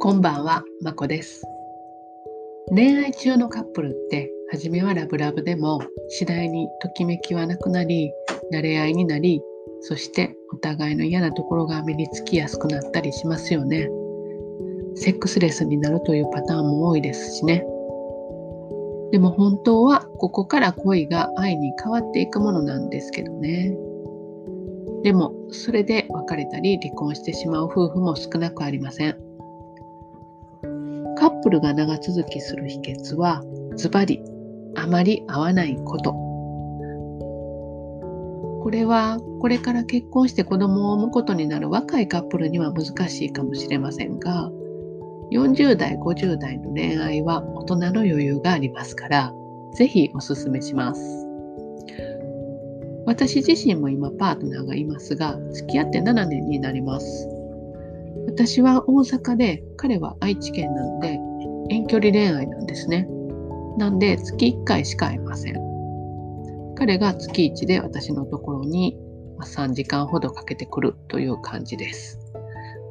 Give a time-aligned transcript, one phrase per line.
[0.00, 1.44] こんばんは、まこです。
[2.68, 8.10] 恋愛中のカップルって、初めはラブラブでも、次第にときめきはなくなり、
[8.52, 9.42] 慣れ合いになり、
[9.80, 13.88] そしてお互いの嫌なところが目につきやすくなったりしますよね。
[14.94, 17.64] セックスレスになるというパターンも多いですしね。
[19.12, 23.76] でも本当はここから恋が愛に変わっていくものなんですけどね。
[25.02, 29.25] でもそれで別れたり離婚してしまう夫婦も少なくありません。
[31.46, 33.44] ップルが長続きする秘訣は
[33.76, 34.20] ズバリ
[34.74, 36.12] あまり合わないこと。
[38.64, 44.50] これはこれから結婚して子供を産むことになる若いカップルには難しいかもしれませんが
[45.30, 49.32] 40代50代の恋愛は大人の余裕がありますから
[49.74, 51.00] ぜひおすすめします。
[53.06, 57.28] 私自身も今パートナーがいますが付き合って7年になります。
[58.26, 61.20] 私は大阪で彼は愛知県なので
[61.70, 63.08] 遠距離恋愛なんですね。
[63.78, 65.54] なんで月1回しか会えません。
[66.76, 68.98] 彼が月1で私のところに
[69.40, 72.18] 3時間ほどかけてくるという感じです。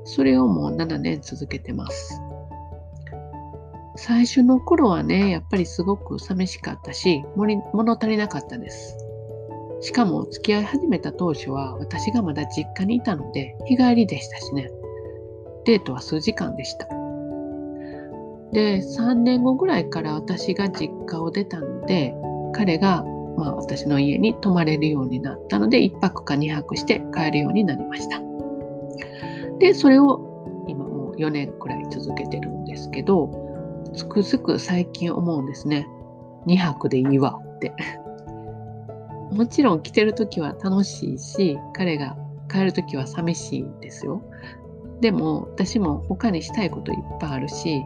[0.03, 2.21] それをもう7年続けてます。
[3.97, 8.97] 最初の頃はね、やっぱりすごく寂しかったし、物足りなかったです。
[9.81, 14.69] しかも付き合い始めた当初は私がまだ実家にいたので日帰りでしたしね。
[15.65, 16.87] デートは数時間でした。
[18.55, 22.15] で、3年後ぐらいから私が実家を出たので、
[22.53, 23.03] 彼が
[23.35, 28.21] まあ私の家に泊まれるようになったので、1泊か2泊して帰るようになりました。
[29.59, 33.29] で、それを今もう4年くらい続けてるんですけど、
[33.93, 35.85] つくづく最近思うんですね。
[36.47, 37.73] 2泊でいいわって。
[39.35, 42.15] もちろん来てる時は楽しいし、彼が
[42.49, 44.21] 帰る時は寂しいですよ。
[45.01, 47.83] でも私も他にしたいこといっぱいあるし、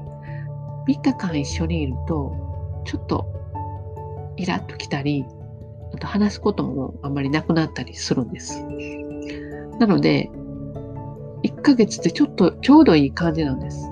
[0.90, 2.36] 3日間一緒にいると、
[2.84, 3.28] ちょっと
[4.38, 5.24] イラッときたり、
[5.94, 8.64] あと話すこともあんまりなくなったりするんです。
[9.80, 10.32] なので、
[11.44, 13.88] 1ヶ月ってちょっとちょうどいい感じなんです。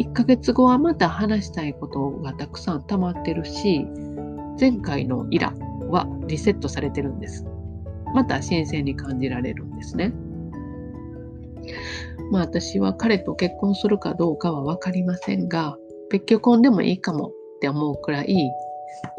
[0.00, 3.84] 1ヶ月後はまた話したいことがたくさん溜まってるし、
[4.58, 5.52] 前回のイラ
[5.90, 7.44] はリセットされてるんです。
[8.14, 10.14] また新鮮に感じられるんですね。
[12.30, 15.76] まあ私は彼と結婚するかどうかは分かりませんが、
[16.10, 18.50] 別居婚でもいいかもって思うくらい、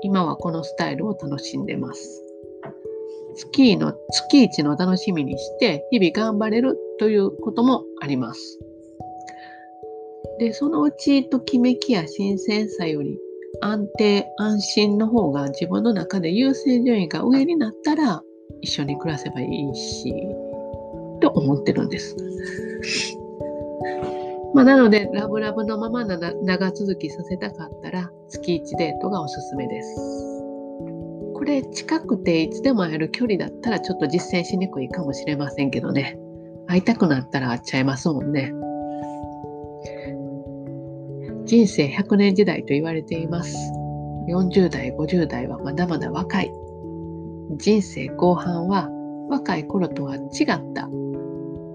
[0.02, 2.24] 今はこのスタイルを楽しんでます。
[3.36, 8.60] 月の月一の楽しみにして日々頑張れるということもあります。
[10.40, 13.18] で、そのうちときめきや新鮮さより
[13.62, 18.24] 安定、安心の方が自分の中で優先順位が上になったら
[18.62, 20.14] 一緒に暮らせばいいし、
[21.22, 22.16] と思ってるんです。
[24.54, 29.96] まあ、なので、ラブラブのままな長続きさせたかったら、月1デートがおすすめです。
[31.36, 36.20] これ、近くていつでも会える距離だったら、ちょっと実践しにくいかもしれませんけどね。
[36.68, 38.54] 会いたくなったら会っちゃいますもんね。
[41.46, 43.56] 人生100年時代と言われています。
[44.28, 46.52] 40代、50代はまだまだ若い。
[47.58, 48.88] 人生後半は
[49.30, 50.90] 若い頃とは違った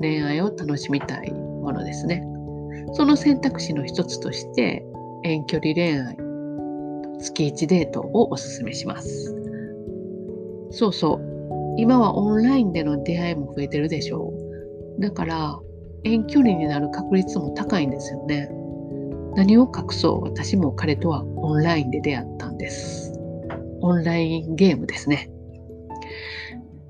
[0.00, 2.22] 恋愛を楽しみたいものですね。
[2.92, 4.84] その選択肢の一つとして
[5.24, 6.16] 遠距離恋愛、
[7.18, 9.34] 月1デートをおすめします。
[10.70, 11.74] そうそう。
[11.76, 14.32] 今はオンラインでの出会いも増えてるでしょ
[14.98, 15.00] う。
[15.00, 15.58] だから
[16.04, 18.48] 遠距離になる確率も高いんですよね。
[19.34, 23.12] 何を隠そう私も彼とはオンラインで出会ったんです。
[23.80, 25.30] オンラインゲームですね。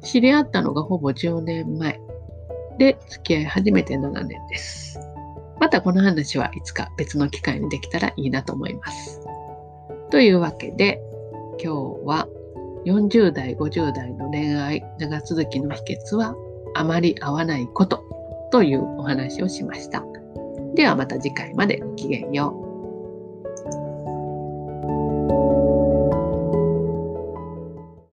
[0.03, 1.99] 知り合ったのがほぼ10年前
[2.79, 4.99] で付き合い始めて7年です。
[5.61, 9.21] またこの話はいつか別の機会にできたらいいなと思います。
[10.11, 11.01] というわけで
[11.62, 12.29] 今日は
[12.85, 16.35] 40代50代の恋愛長続きの秘訣は
[16.75, 18.05] あまり合わないこと
[18.50, 20.05] というお話をしました。
[20.75, 22.63] ではまた次回までごきげんよう。